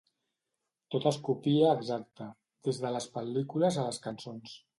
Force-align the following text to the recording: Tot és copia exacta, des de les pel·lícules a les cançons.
Tot 0.95 1.03
és 1.11 1.19
copia 1.27 1.67
exacta, 1.73 2.31
des 2.69 2.81
de 2.87 2.93
les 2.97 3.09
pel·lícules 3.19 3.79
a 3.79 3.87
les 3.91 4.03
cançons. 4.09 4.59